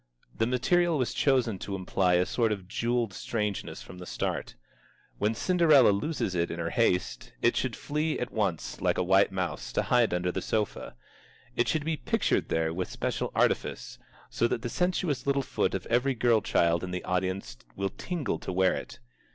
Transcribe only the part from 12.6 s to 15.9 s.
with special artifice, so that the sensuous little foot of